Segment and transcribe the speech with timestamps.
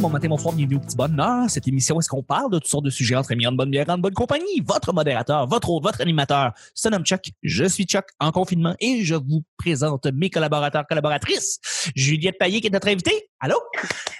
[0.00, 1.50] bon matin, bonsoir, bienvenue au petit bonheur.
[1.50, 3.70] Cette émission, où est-ce qu'on parle de toutes sortes de sujets entre amis, en bonne
[3.70, 4.62] bière, en bonne compagnie?
[4.64, 7.30] Votre modérateur, votre hôte, votre animateur, se nomme Chuck.
[7.42, 11.60] Je suis Chuck en confinement et je vous présente mes collaborateurs, collaboratrices.
[11.94, 13.28] Juliette Payet qui est notre invitée.
[13.40, 13.56] Allô?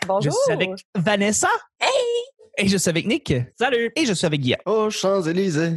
[0.06, 0.32] Bonjour.
[0.32, 1.48] Je suis avec Vanessa.
[1.80, 1.88] Hey!
[2.58, 3.32] Et je suis avec Nick.
[3.58, 3.90] Salut!
[3.96, 4.60] Et je suis avec Guillaume.
[4.66, 5.72] Oh, Champs-Élysées.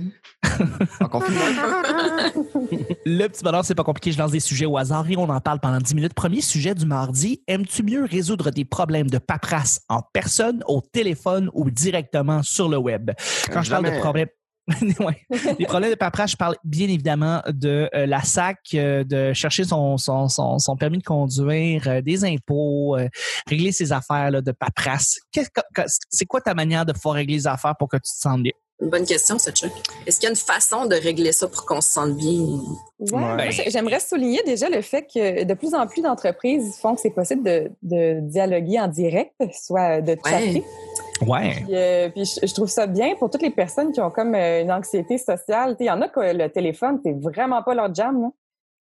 [3.05, 4.11] Le petit bonheur, c'est pas compliqué.
[4.11, 6.13] Je lance des sujets au hasard et on en parle pendant 10 minutes.
[6.13, 7.41] Premier sujet du mardi.
[7.47, 12.77] Aimes-tu mieux résoudre des problèmes de paperasse en personne, au téléphone ou directement sur le
[12.77, 13.11] web?
[13.51, 14.29] Quand je parle de problèmes.
[14.99, 15.17] Ouais.
[15.59, 19.65] Les problèmes de paperasse, je parle bien évidemment de euh, la SAC, euh, de chercher
[19.65, 22.95] son, son, son, son permis de conduire, euh, des impôts,
[23.47, 25.19] régler ses affaires là, de paperasse.
[26.09, 28.53] C'est quoi ta manière de pouvoir régler les affaires pour que tu te sentes bien?
[28.83, 29.71] Une bonne question, ça, Chuck.
[30.05, 32.59] Est-ce qu'il y a une façon de régler ça pour qu'on se sente bien?
[32.99, 33.49] Ouais.
[33.67, 37.43] J'aimerais souligner déjà le fait que de plus en plus d'entreprises font que c'est possible
[37.43, 40.63] de, de dialoguer en direct, soit de chatter.
[41.25, 41.51] Ouais.
[41.65, 44.35] Puis, euh, puis je, je trouve ça bien pour toutes les personnes qui ont comme
[44.35, 45.71] euh, une anxiété sociale.
[45.71, 48.21] Tu sais, Il y en a que le téléphone, c'est vraiment pas leur jam.
[48.21, 48.29] là.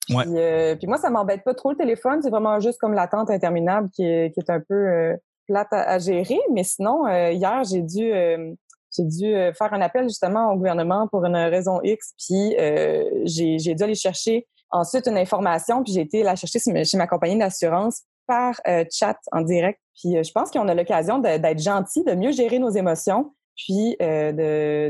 [0.08, 0.24] Puis, Ouais.
[0.28, 2.20] euh, puis moi, ça m'embête pas trop le téléphone.
[2.22, 5.16] C'est vraiment juste comme l'attente interminable qui est, qui est un peu euh,
[5.46, 6.40] plate à, à gérer.
[6.52, 8.52] Mais sinon, euh, hier, j'ai dû euh,
[8.96, 12.12] j'ai dû euh, faire un appel justement au gouvernement pour une raison X.
[12.18, 15.82] Puis euh, j'ai j'ai dû aller chercher ensuite une information.
[15.82, 19.80] Puis j'ai été la chercher chez ma- compagnie d'assurance par euh, chat en direct.
[20.00, 23.96] Puis euh, je pense qu'on a l'occasion d'être gentil, de mieux gérer nos émotions, puis
[24.00, 24.32] euh,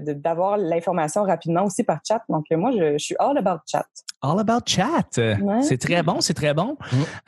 [0.00, 2.22] de de- d'avoir l'information rapidement aussi par chat.
[2.28, 3.86] Donc euh, moi, je, je suis all about chat.
[4.22, 5.18] All about chat.
[5.18, 5.62] Ouais.
[5.62, 6.76] C'est très bon, c'est très bon.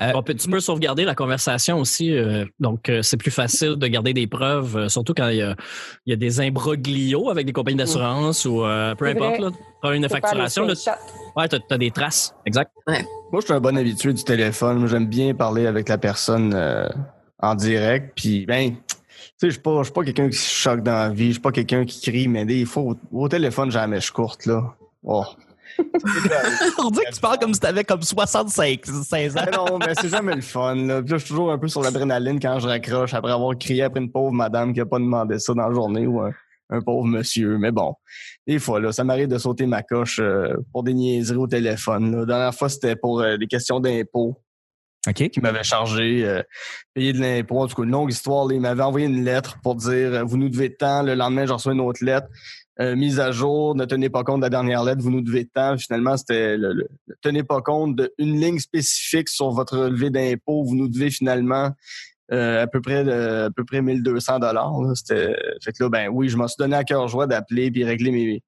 [0.01, 3.75] Euh, On peut, tu peux sauvegarder la conversation aussi, euh, donc euh, c'est plus facile
[3.77, 5.57] de garder des preuves, euh, surtout quand il y a,
[6.07, 9.41] il y a des imbroglios avec des compagnies d'assurance ou euh, peu importe.
[9.41, 9.51] Là,
[9.93, 10.75] une facturation, là,
[11.37, 12.71] ouais, t'as, t'as des traces, exact.
[12.87, 14.87] Moi, je suis un bon habitué du téléphone.
[14.87, 16.89] J'aime bien parler avec la personne euh,
[17.41, 18.13] en direct.
[18.15, 18.95] Puis, ben, tu
[19.39, 21.29] sais, je suis pas, je suis pas quelqu'un qui se choque dans la vie.
[21.29, 24.11] Je suis pas quelqu'un qui crie, mais des fois, au, au téléphone, j'ai la mèche
[24.11, 24.75] courte, là.
[25.03, 25.25] Oh.
[26.79, 29.41] On dirait que tu parles comme si t'avais comme 65, 16 ans.
[29.45, 30.75] Mais non, mais c'est jamais le fun.
[30.75, 31.03] Là.
[31.03, 33.83] Puis là, je suis toujours un peu sur l'adrénaline quand je raccroche après avoir crié
[33.83, 36.31] après une pauvre madame qui a pas demandé ça dans la journée ou un,
[36.71, 37.59] un pauvre monsieur.
[37.59, 37.95] Mais bon,
[38.47, 42.13] des fois, là, ça m'arrive de sauter ma coche euh, pour des niaiseries au téléphone.
[42.13, 42.19] Là.
[42.21, 44.37] La dernière fois, c'était pour euh, des questions d'impôts
[45.11, 45.29] OK.
[45.31, 46.43] qui m'avait chargé euh,
[46.95, 47.61] payer de l'impôt.
[47.61, 48.47] En tout cas, une longue histoire.
[48.47, 51.03] là, il m'avait envoyé une lettre pour dire euh, vous nous devez tant.
[51.03, 52.27] Le lendemain, j'ai reçu une autre lettre.
[52.81, 55.47] euh, mise à jour, ne tenez pas compte de la dernière lettre, vous nous devez
[55.47, 55.77] tant.
[55.79, 60.65] Finalement, c'était le, le- le tenez pas compte d'une ligne spécifique sur votre relevé d'impôt,
[60.65, 61.71] vous nous devez finalement
[62.33, 64.73] euh, à peu près à peu près 1200 dollars.
[64.95, 67.85] C'était fait que là ben oui, je m'en suis donné à cœur joie d'appeler puis
[67.85, 68.43] régler mes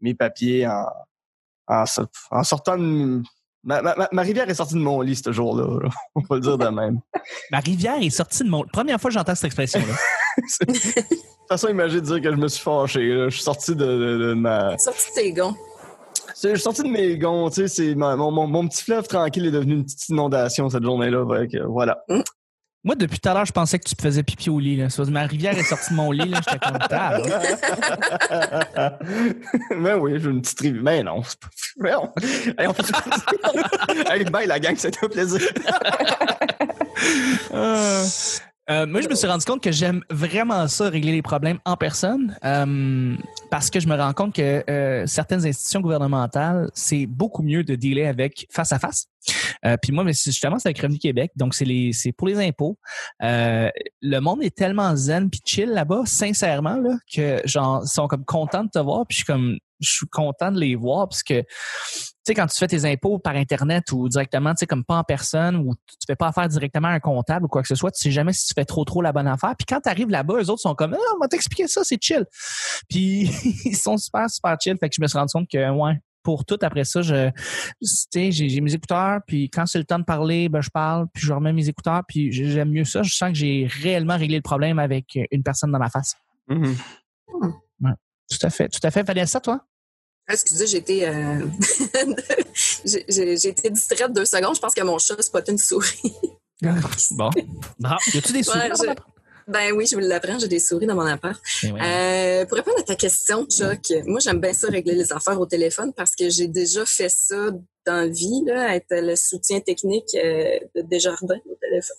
[0.00, 0.84] mes papiers en
[2.30, 3.22] en sortant de
[3.66, 5.66] ma, ma, ma- ma rivière est sortie de mon lit ce jour-là.
[5.82, 5.88] là.
[6.14, 7.00] On va le dire de même.
[7.50, 8.64] Ma rivière est sortie de mon.
[8.72, 9.94] Première fois que j'entends cette expression-là.
[10.60, 13.08] De toute façon, imagine dire que je me suis fâché.
[13.08, 13.28] là.
[13.28, 14.76] Je suis sorti de, de- de ma.
[14.78, 15.54] Sorti de tes gonds.
[16.34, 18.82] C'est- Je suis sorti de mes gonds, tu sais, c'est ma- mon, mon, mon petit
[18.82, 21.24] fleuve tranquille est devenu une petite inondation cette journée-là.
[21.68, 21.98] Voilà.
[22.86, 24.76] Moi, depuis tout à l'heure, je pensais que tu te faisais pipi au lit.
[24.76, 24.86] Là.
[25.10, 26.28] Ma rivière est sortie de mon lit.
[26.30, 27.10] là, J'étais content.
[28.78, 28.98] là.
[29.76, 30.82] Mais oui, j'ai une petite rivière.
[30.84, 31.48] Mais non, c'est pas.
[31.78, 32.12] Mais non.
[32.56, 35.40] Hey, on fait- hey, bye la gang, c'était un plaisir.
[37.52, 38.04] Euh,
[38.70, 41.76] euh, moi, je me suis rendu compte que j'aime vraiment ça, régler les problèmes en
[41.76, 43.14] personne, euh,
[43.50, 47.74] parce que je me rends compte que euh, certaines institutions gouvernementales, c'est beaucoup mieux de
[47.76, 49.06] dealer avec face à face.
[49.64, 52.38] Euh, puis moi, mais justement, c'est avec Revenu Québec, donc c'est les, c'est pour les
[52.38, 52.78] impôts.
[53.22, 53.70] Euh,
[54.02, 58.64] le monde est tellement zen puis chill là-bas, sincèrement là, que genre sont comme contents
[58.64, 61.44] de te voir, puis je suis comme je suis content de les voir parce que
[62.26, 64.96] tu sais, quand tu fais tes impôts par Internet ou directement, tu sais, comme pas
[64.96, 67.76] en personne ou tu fais pas affaire directement à un comptable ou quoi que ce
[67.76, 69.54] soit, tu sais jamais si tu fais trop trop la bonne affaire.
[69.56, 72.02] Puis quand tu arrives là-bas, eux autres sont comme, ah, on va t'expliquer ça, c'est
[72.02, 72.26] chill.
[72.88, 73.30] Puis
[73.64, 74.76] ils sont super, super chill.
[74.78, 77.30] Fait que je me suis rendu compte que, ouais, pour tout après ça, je,
[77.80, 81.06] tu sais, j'ai mes écouteurs, puis quand c'est le temps de parler, ben, je parle,
[81.12, 83.04] puis je remets mes écouteurs, puis j'aime mieux ça.
[83.04, 86.16] Je sens que j'ai réellement réglé le problème avec une personne dans ma face.
[86.48, 86.74] Mhm.
[88.28, 89.04] Tout à fait, tout à fait.
[89.04, 89.64] Vanessa, toi?
[90.28, 91.46] Ah, Excusez, j'ai été, euh,
[92.84, 94.56] j'ai- j'ai j'ai été distraite deux secondes.
[94.56, 96.12] Je pense que mon chat a spoté une souris.
[97.12, 97.30] Bon.
[97.84, 98.58] Ah, Y a-tu des souris?
[98.58, 98.94] Ouais,
[99.48, 101.40] Ben oui, je vous l'apprends, j'ai des souris dans mon appart.
[101.62, 101.76] Ben.
[101.80, 105.46] Euh, pour répondre à ta question, Chuck, moi j'aime bien ça régler les affaires au
[105.46, 107.52] téléphone parce que j'ai déjà fait ça
[107.86, 111.96] dans la vie, là, être le soutien technique euh, de Desjardins au téléphone.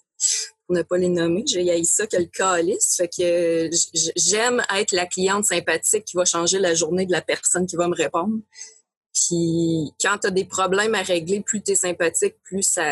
[0.66, 2.98] Pour ne pas les nommer, j'ai haï ça que le calice.
[2.98, 3.70] Fait que
[4.18, 7.88] j'aime être la cliente sympathique qui va changer la journée de la personne qui va
[7.88, 8.40] me répondre.
[9.14, 12.84] Puis quand tu as des problèmes à régler, plus tu es sympathique, plus ça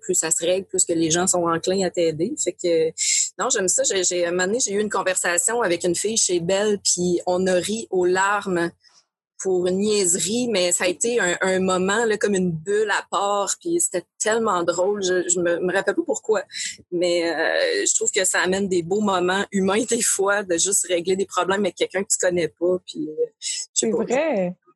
[0.00, 2.32] plus ça se règle, plus que les gens sont enclins à t'aider.
[2.42, 2.92] Fait que
[3.38, 3.82] Non, j'aime ça.
[3.84, 7.20] J'ai, j'ai, un moment donné, j'ai eu une conversation avec une fille chez Belle, puis
[7.26, 8.70] on a ri aux larmes
[9.40, 13.06] pour une niaiserie, mais ça a été un, un moment là, comme une bulle à
[13.10, 15.02] part, puis c'était tellement drôle.
[15.02, 16.42] Je, je me, me rappelle pas pourquoi,
[16.90, 20.86] mais euh, je trouve que ça amène des beaux moments humains des fois de juste
[20.88, 22.78] régler des problèmes avec quelqu'un que tu connais pas.
[22.84, 23.26] Puis, euh,
[23.72, 24.04] C'est pas,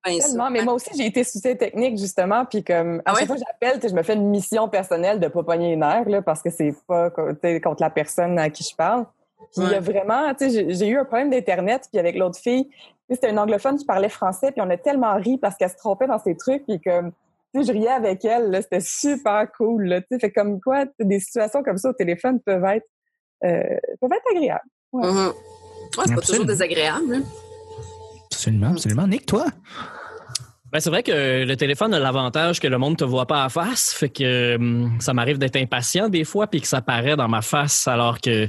[0.05, 0.29] ben ça.
[0.29, 0.51] Tellement.
[0.51, 2.45] Mais moi aussi, j'ai été soutien technique, justement.
[2.45, 3.27] Puis comme, à Ah chaque ouais?
[3.27, 6.23] fois que j'appelle, je me fais une mission personnelle de pas pogner les nerfs, là,
[6.23, 9.07] parce que c'est pas contre la personne à qui je parle.
[9.55, 9.81] Puis il y a Ouais.
[9.81, 12.71] vraiment, tu sais, j'ai- eu un problème d'Internet, puis avec l'autre fille,
[13.11, 16.07] c'était une anglophone qui parlait français, puis on a tellement ri parce qu'elle se trompait
[16.07, 17.13] dans ses trucs, puis comme,
[17.55, 20.85] tu sais, je riais avec elle, c'était super cool, là, tu sais, fait comme quoi,
[20.99, 22.87] des situations comme ça au téléphone peuvent être,
[23.45, 23.63] euh,
[24.01, 24.61] peuvent être agréables.
[24.95, 25.03] Mhm.
[25.99, 27.15] Ouais, c'est pas toujours désagréable.
[27.17, 27.23] hein.
[28.33, 29.07] Absolument, absolument.
[29.07, 29.47] Nick, toi?
[30.73, 33.51] Ben, c'est vrai que le téléphone a l'avantage que le monde te voit pas à
[33.51, 37.29] face, fait que hum, ça m'arrive d'être impatient des fois puis que ça paraît dans
[37.29, 38.49] ma face alors que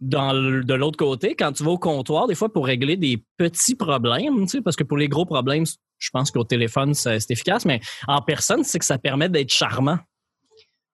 [0.00, 3.20] dans le- de l'autre côté, quand tu vas au comptoir, des fois pour régler des
[3.36, 5.64] petits problèmes, tu sais, parce que pour les gros problèmes,
[5.98, 9.98] je pense qu'au téléphone c'est efficace, mais en personne, c'est que ça permet d'être charmant.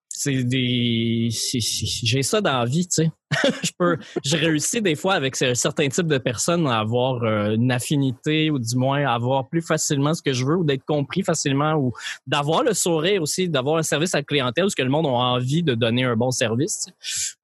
[0.08, 3.10] C'est des c'est- c'est- j'ai ça dans la vie, tu sais.
[3.62, 7.54] je peux j'ai réussi des fois avec un certain type de personnes à avoir euh,
[7.54, 10.84] une affinité ou du moins à avoir plus facilement ce que je veux ou d'être
[10.84, 11.92] compris facilement ou
[12.26, 15.10] d'avoir le sourire aussi, d'avoir un service à la clientèle parce que le monde a
[15.10, 16.86] envie de donner un bon service.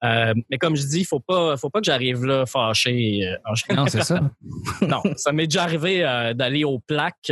[0.03, 3.27] Euh, mais comme je dis, faut pas faut pas que j'arrive là fâché.
[3.27, 3.75] euh.
[3.75, 4.21] Non, c'est ça.
[4.81, 7.31] non, ça m'est déjà arrivé euh, d'aller aux plaques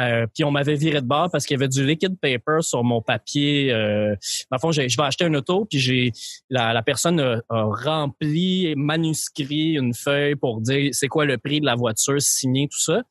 [0.00, 2.82] euh, puis on m'avait viré de bord parce qu'il y avait du liquid paper sur
[2.82, 3.72] mon papier.
[3.72, 4.14] Euh,
[4.50, 6.12] dans le fond, je vais acheter une auto puis j'ai
[6.50, 7.64] la, la personne a, a
[8.00, 12.80] rempli manuscrit une feuille pour dire c'est quoi le prix de la voiture, signé tout
[12.80, 13.02] ça.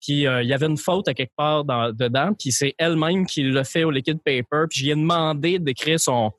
[0.00, 3.26] Puis euh, il y avait une faute à quelque part dans, dedans, puis c'est elle-même
[3.26, 4.66] qui l'a fait au liquid paper.
[4.68, 6.32] Puis je lui ai demandé d'écrire son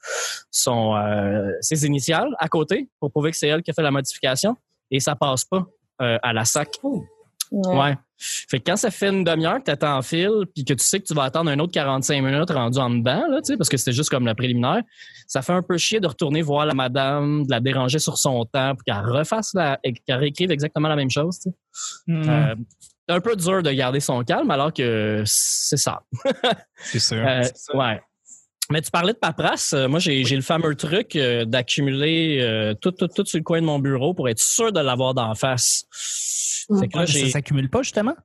[0.51, 3.91] son euh, ses initiales à côté pour prouver que c'est elle qui a fait la
[3.91, 4.55] modification
[4.91, 5.65] et ça passe pas
[6.01, 6.77] euh, à la SAC.
[7.51, 7.95] Ouais.
[8.17, 10.99] Fait que quand ça fait une demi-heure que t'attends en fil, puis que tu sais
[10.99, 13.77] que tu vas attendre un autre 45 minutes rendu en dedans, là, tu parce que
[13.77, 14.81] c'était juste comme le préliminaire,
[15.27, 18.45] ça fait un peu chier de retourner voir la madame, de la déranger sur son
[18.45, 21.49] temps, pour qu'elle refasse la, qu'elle réécrive exactement la même chose, tu.
[22.07, 22.29] Mhm.
[22.29, 22.55] Euh,
[23.07, 26.01] c'est un peu dur de garder son calme alors que c'est ça.
[26.77, 27.17] c'est sûr.
[27.25, 28.01] Euh, ouais.
[28.71, 29.73] Mais tu parlais de paperasse.
[29.73, 33.43] Euh, Moi, j'ai j'ai le fameux truc euh, d'accumuler euh, tout, tout, tout sur le
[33.43, 35.85] coin de mon bureau pour être sûr de l'avoir d'en face.
[36.67, 38.15] Que là, ça s'accumule pas, justement?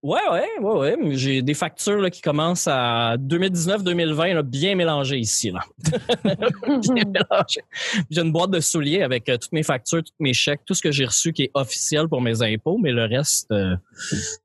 [0.00, 0.96] Ouais, ouais, ouais, ouais.
[1.16, 5.50] J'ai des factures là, qui commencent à 2019-2020, là, bien mélangées ici.
[5.50, 5.60] Là.
[6.24, 7.62] bien mélangées.
[8.08, 10.82] J'ai une boîte de souliers avec euh, toutes mes factures, tous mes chèques, tout ce
[10.82, 13.74] que j'ai reçu qui est officiel pour mes impôts, mais le reste, euh,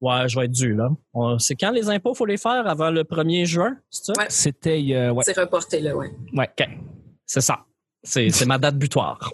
[0.01, 0.73] ouais, je vais être dû.
[0.73, 0.89] là.
[1.13, 2.65] On- C'est quand les impôts, faut les faire?
[2.67, 4.13] Avant le 1er juin, c'est ça?
[4.17, 4.25] Ouais.
[4.29, 4.83] C'était.
[4.95, 5.23] euh, ouais.
[5.23, 6.11] C'est reporté, là, ouais.
[6.33, 6.49] ouais.
[6.59, 6.67] OK.
[7.27, 7.59] C'est ça.
[8.01, 9.31] C'est c'est ma date butoir.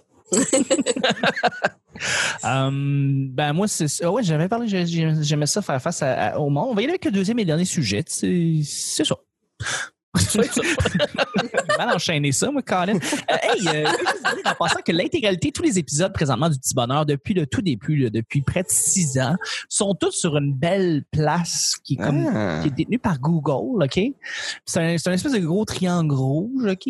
[2.46, 4.10] Euh, ben moi, c'est ça.
[4.12, 6.70] Ouais, j'avais parlé, j'ai- j'ai- j'aimais ça faire face à- à- au monde.
[6.70, 8.04] On va y aller avec le deuxième et dernier sujet.
[8.08, 9.16] C'est ça.
[11.78, 12.96] Mal enchaîner ça, moi, Colin.
[12.96, 13.86] Euh, hey, euh,
[14.46, 17.96] en passant que l'intégralité, tous les épisodes présentement du Petit Bonheur, depuis le tout début,
[17.98, 19.36] là, depuis près de six ans,
[19.68, 22.60] sont tous sur une belle place qui est comme Ah.
[22.62, 24.00] qui est détenue par Google, OK?
[24.66, 26.90] C'est un, espèce de gros triangle rouge, OK?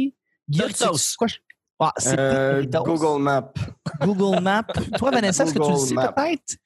[0.49, 0.69] Guillaume,
[1.17, 1.27] quoi?
[1.27, 1.35] je-
[1.79, 2.63] Ah, c'est Euh.
[2.65, 3.53] Google Maps.
[4.01, 4.63] Google Maps.
[4.97, 6.57] Toi, Vanessa, est-ce que tu le sais peut-être?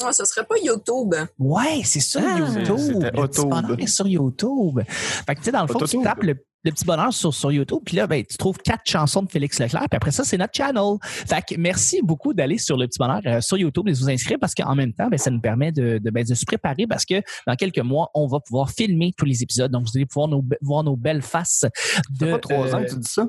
[0.00, 1.14] Non, ce serait pas YouTube.
[1.38, 3.02] Ouais, c'est sur Ah, YouTube.
[3.02, 4.80] Le petit bonheur est sur YouTube.
[4.86, 7.52] Fait que, tu sais, dans le fond, tu tapes le, le petit bonheur sur, sur
[7.52, 10.38] YouTube, puis là, ben, tu trouves quatre chansons de Félix Leclerc, puis après ça, c'est
[10.38, 10.96] notre channel.
[11.02, 14.08] Fait que merci beaucoup d'aller sur le petit bonheur euh, sur YouTube et de vous
[14.10, 16.86] inscrire parce qu'en même temps, ben, ça nous permet de, de, ben, de se préparer
[16.86, 19.70] parce que dans quelques mois, on va pouvoir filmer tous les épisodes.
[19.70, 21.64] Donc, vous allez pouvoir nos, voir nos belles faces
[22.10, 22.18] de.
[22.18, 23.26] Ça fait pas trois ans euh, que tu dis ça?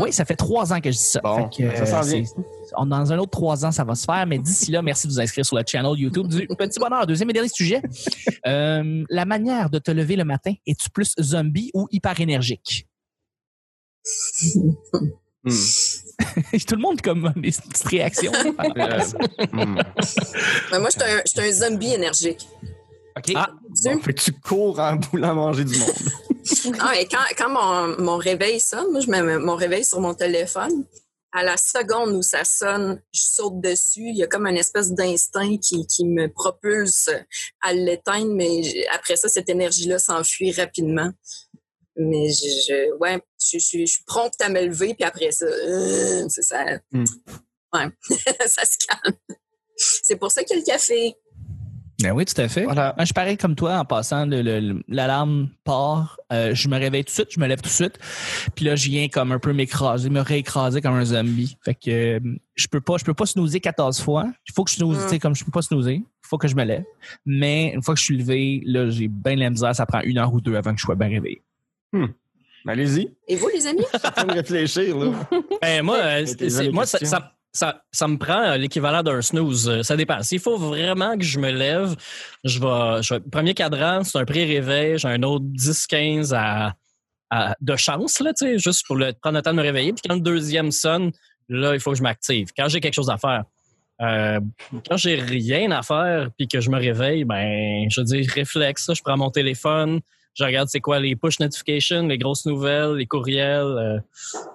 [0.00, 1.20] Oui, ça fait trois ans que je dis ça.
[1.22, 2.24] Bon, Fait que, ça s'en euh, vient.
[2.24, 2.34] c'est-
[2.76, 4.26] on- dans un autre trois ans, ça va se faire.
[4.26, 7.06] Mais d'ici là, merci de vous inscrire sur le channel YouTube du Petit Bonheur.
[7.06, 7.80] Deuxième et dernier sujet.
[8.46, 12.86] Euh, la manière de te lever le matin, es-tu plus zombie ou hyper énergique?
[14.42, 14.72] Hmm.
[16.66, 18.32] Tout le monde comme des petites réactions.
[19.52, 19.80] Hmm.
[20.72, 22.46] Mais moi, je suis un, un zombie énergique.
[23.16, 23.32] OK.
[23.34, 25.88] Ah, Tu- Bon, fait que tu cours en voulant manger du monde?
[26.80, 30.14] Ah, et quand, quand mon, mon réveil sonne, moi, je mets mon réveil sur mon
[30.14, 30.84] téléphone.
[31.32, 34.08] À la seconde où ça sonne, je saute dessus.
[34.08, 37.10] Il y a comme une espèce d'instinct qui, qui me propulse
[37.60, 38.62] à l'éteindre, mais
[38.94, 41.10] après ça, cette énergie-là s'enfuit rapidement.
[41.96, 45.44] Mais je, je- ouais, je, je- je suis prompte à me lever, puis après ça,
[45.44, 46.64] euh, c'est ça.
[46.92, 47.04] Hmm.
[47.74, 47.88] Ouais,
[48.46, 49.16] ça se calme.
[49.76, 51.14] C'est pour ça qu'il y a le café.
[52.00, 52.62] Ben oui, tout à fait.
[52.62, 52.92] Voilà.
[52.96, 56.68] Moi, je suis pareil comme toi en passant, le- le- le- l'alarme part, euh, je
[56.68, 57.98] me réveille tout de suite, je me lève tout de suite,
[58.54, 61.56] puis là, je viens comme un peu m'écraser, me réécraser comme un zombie.
[61.64, 62.20] Fait que euh,
[62.54, 64.26] je peux pas, je peux pas snoozer 14 fois.
[64.48, 65.02] Il faut que je snooze, Mm.
[65.02, 66.84] tu sais, comme je peux pas snoozer, il faut que je me lève.
[67.26, 70.00] Mais une fois que je suis levé, là, j'ai bien de la misère, ça prend
[70.02, 71.42] une heure ou deux avant que je sois bien réveillé.
[72.66, 73.82] Allez-y, Et vous, les amis?
[74.16, 74.96] faut me réfléchir.
[74.96, 75.12] Là.
[75.62, 76.26] Ben, moi, euh,
[76.72, 79.68] moi ça, ça, ça me prend euh, l'équivalent d'un snooze.
[79.68, 80.22] Euh, Ça dépend.
[80.22, 81.96] S'il faut vraiment que je me lève,
[82.44, 83.20] je vais.
[83.30, 84.98] Premier cadran, c'est un pré-réveil.
[84.98, 86.74] J'ai un autre 10-15 à,
[87.60, 89.92] de chance, là, juste pour le, prendre le temps de me réveiller.
[89.92, 91.12] Puis quand le deuxième sonne,
[91.48, 92.48] là, il faut que je m'active.
[92.56, 93.44] Quand j'ai quelque chose à faire.
[94.00, 94.38] Euh,
[94.88, 99.02] quand j'ai rien à faire puis que je me réveille, ben, je dis réflexe, je
[99.02, 100.00] prends mon téléphone,
[100.38, 103.64] je regarde c'est quoi les push notifications, les grosses nouvelles, les courriels.
[103.64, 103.98] euh,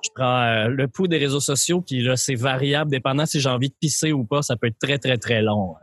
[0.03, 3.49] je prends euh, le pouls des réseaux sociaux, puis là, c'est variable, dépendant si j'ai
[3.49, 5.75] envie de pisser ou pas, ça peut être très, très, très long.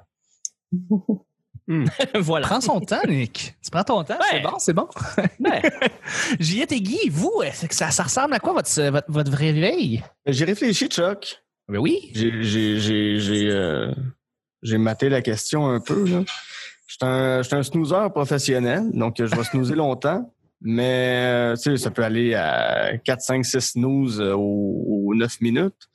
[1.67, 1.85] Hmm.
[2.15, 2.47] voilà.
[2.47, 3.55] Prends son temps, Nick.
[3.63, 4.43] Tu prends ton temps, c'est Ouais.
[4.43, 4.89] bon, c'est bon.
[5.41, 5.61] Ben,
[6.39, 10.03] Juliette et Guy, vous, que ça, ça ressemble à quoi votre, votre, votre réveil?
[10.27, 11.43] J'ai réfléchi, Chuck.
[11.69, 12.11] Ben oui.
[12.15, 13.93] J'ai j'ai j'ai j'ai euh,
[14.63, 16.25] j'ai maté la question un peu là.
[16.91, 21.77] J'étais un j'étais un snoozer professionnel, donc je vais snoozer longtemps, mais euh, tu sais
[21.77, 25.89] ça peut aller à 4 5 6 snooze euh, aux, aux 9 minutes.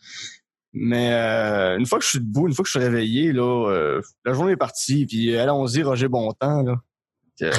[0.72, 3.70] Mais euh, une fois que je suis debout, une fois que je suis réveillé là,
[3.70, 6.76] euh, la journée est partie puis allons-y Roger Bontemps là.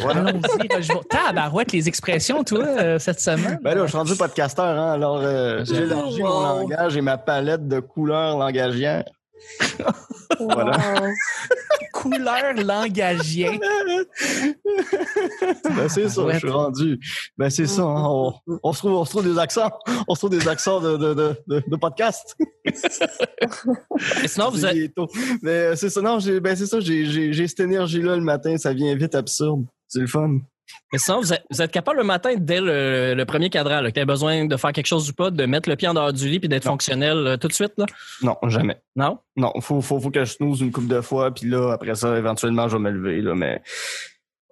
[0.00, 0.20] Voilà.
[0.20, 0.94] Allons-y, Roger.
[1.10, 3.58] Tabarouette, les expressions, toi, euh, cette semaine.
[3.62, 7.18] Ben là, je suis rendu podcasteur, hein, alors euh, j'ai élargi mon langage et ma
[7.18, 9.04] palette de couleurs langagières.
[10.38, 10.78] Voilà.
[11.92, 13.58] Couleur langagien.
[15.76, 16.98] Ben, c'est ça, je suis rendu.
[17.38, 19.70] Ben, c'est ça, hein, on, on se trouve, on se trouve des accents.
[20.08, 22.36] On se trouve des accents de, de, de, podcast.
[22.64, 22.72] et
[24.28, 25.08] sinon, vous êtes, Bientôt.
[25.42, 28.22] Mais euh, c'est ça, non, j'ai, ben, c'est ça, j'ai, j'ai, j'ai cette énergie-là le
[28.22, 29.64] matin, ça vient vite absurde.
[29.88, 30.40] C'est le fun.
[30.92, 33.90] Mais sinon, vous êtes, vous êtes capable le matin, dès le, le premier cadran, là,
[33.90, 35.94] que tu as besoin de faire quelque chose ou pas, de mettre le pied en
[35.94, 37.86] dehors du lit puis d'être fonctionnel euh, tout de suite, là?
[38.22, 38.76] Non, jamais.
[38.94, 39.18] Non?
[39.36, 42.16] Non, faut, faut, faut que je snooze une couple de fois, puis là, après ça,
[42.16, 43.62] éventuellement, je vais me lever, là, mais.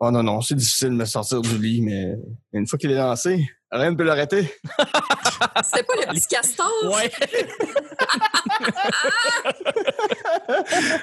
[0.01, 2.15] Oh non, non, c'est difficile de me sortir du lit, mais
[2.53, 4.43] une fois qu'il est lancé, rien ne peut l'arrêter.
[5.65, 6.71] C'était pas le petit castor?
[6.85, 7.11] Ouais.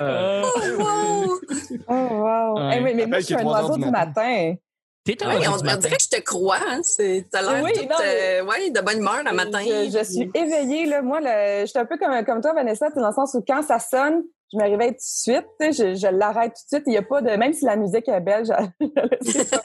[0.01, 1.39] Euh, Oh, wow!
[1.87, 2.55] Oh, wow.
[2.59, 2.75] Ouais.
[2.75, 4.55] Hey, mais, mais moi, je suis un oiseau du du matin.
[5.03, 6.57] T'es Oui, oiseau on, on dirait que je te crois.
[6.69, 6.79] Hein?
[6.83, 9.59] C'est- T'as l'air Oui, toute, non, mais- euh, ouais, de bonne humeur le matin.
[9.63, 10.85] Je, je suis éveillée.
[10.85, 11.01] Là.
[11.01, 13.61] Moi, le, je suis un peu comme, comme toi, Vanessa, dans le sens où quand
[13.63, 14.21] ça sonne,
[14.53, 15.45] je me réveille tout de suite.
[15.59, 16.83] Je, je l'arrête tout de suite.
[16.87, 17.31] Il y a pas de...
[17.31, 18.45] Même si la musique est belle,
[18.79, 18.87] je, je
[19.27, 19.61] le sais pas.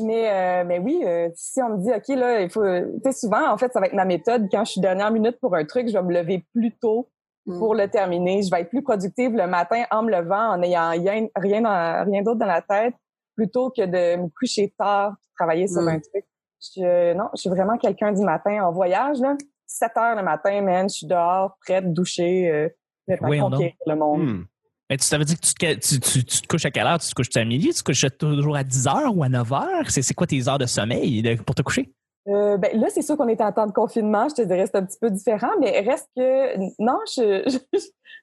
[0.00, 2.62] Mais, euh, mais oui, euh, si on me dit, OK, là, il faut...
[2.64, 4.46] Tu sais, souvent, en fait, ça va être ma méthode.
[4.52, 7.08] Quand je suis dernière minute pour un truc, je vais me lever plus tôt
[7.46, 7.58] Mm.
[7.60, 8.42] pour le terminer.
[8.42, 12.04] Je vais être plus productive le matin en me levant, en n'ayant rien, rien, dans-
[12.04, 12.92] rien d'autre dans la tête,
[13.38, 15.88] plutôt que de me coucher tard et travailler sur Mm.
[15.88, 16.24] un truc.
[16.60, 19.18] Je, non, je suis vraiment quelqu'un du matin en voyage.
[19.20, 19.36] Là.
[19.66, 22.68] 7 heures le matin, man, je suis dehors, prête, douchée, euh,
[23.06, 24.20] prête à Voyons conquérir le monde.
[24.22, 24.44] Hmm.
[24.90, 26.98] Mais tu t'avais dit que tu te, tu, tu- tu te couches à quelle heure?
[26.98, 27.68] Tu te couches à midi?
[27.68, 29.88] Tu te couches toujours à 10 heures ou à 9 heures?
[29.90, 31.92] C'est, c'est quoi tes heures de sommeil de- pour te coucher?
[32.26, 34.28] Euh, ben, là, c'est sûr qu'on est en temps de confinement.
[34.28, 36.56] Je te dirais c'est un petit peu différent, mais reste que...
[36.82, 37.42] Non, je...
[37.46, 37.58] je,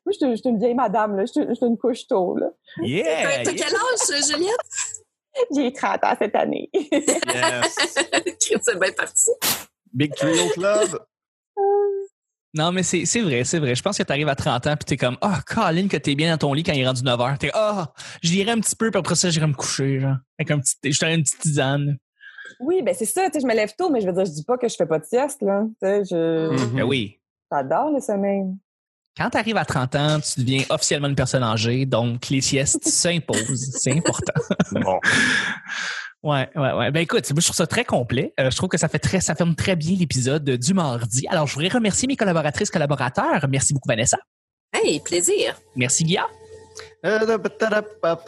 [0.05, 1.25] moi, je, suis- je suis une vieille madame, là.
[1.25, 2.47] Je, suis- une couche tôt, là.
[2.81, 3.03] Yeah!
[3.23, 4.55] T'as t'as quel âge, Juliette?
[5.55, 6.69] J'ai 30 ans cette année.
[6.73, 7.75] Yes.
[8.61, 9.31] C'est bien parti.
[9.93, 10.99] Big Trio Club?
[12.53, 13.75] Non, mais c'est, c'est vrai, c'est vrai.
[13.75, 16.15] Je pense que tu arrives à 30 ans puis t'es comme, ah, Colin, que t'es
[16.15, 17.37] bien dans ton lit quand il est rendu 9 heures.
[17.37, 17.91] T'es, ah,
[18.23, 20.15] j'irai un petit peu puis après ça, j'irai me coucher, genre.
[20.39, 21.97] Avec un petit, je une petite tisane.
[22.61, 23.25] Oui, ben c'est ça.
[23.25, 24.75] Tu sais, je me lève tôt, mais je veux dire, je dis pas que je
[24.75, 25.63] fais pas de sieste, là.
[25.81, 26.49] Tu sais, je...
[26.49, 26.75] Mhm.
[26.77, 27.19] Ben oui.
[27.51, 28.45] J'adore le sommeil.
[29.17, 32.85] Quand tu arrives à 30 ans, tu deviens officiellement une personne âgée, donc les siestes
[32.87, 33.71] s'imposent.
[33.79, 34.33] C'est important.
[34.71, 34.99] Bon.
[36.23, 36.91] Ouais, ouais, ouais.
[36.91, 38.33] Ben écoute, moi, je trouve ça très complet.
[38.39, 41.27] Euh, je trouve que ça fait très, ça ferme très bien l'épisode du mardi.
[41.29, 43.45] Alors, je voudrais remercier mes collaboratrices, collaborateurs.
[43.47, 44.17] Merci beaucoup, Vanessa.
[44.73, 45.55] Hey, plaisir.
[45.75, 46.25] Merci, Guilla.
[47.05, 48.27] Euh, tadapap.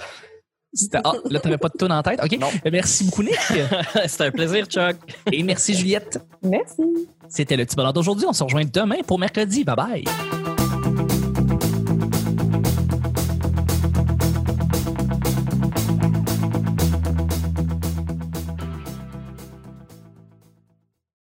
[0.71, 2.19] C'était- Ah, là, t'avais pas de tune en tête?
[2.23, 2.37] OK.
[2.39, 2.49] Non.
[2.65, 3.35] Euh, Merci beaucoup, Nick.
[4.05, 4.95] C'était un plaisir, Chuck.
[5.31, 6.19] Et merci, Juliette.
[6.43, 6.83] Merci.
[7.29, 8.27] C'était le petit bonheur d'aujourd'hui.
[8.29, 9.63] On se rejoint demain pour mercredi.
[9.63, 10.03] Bye bye.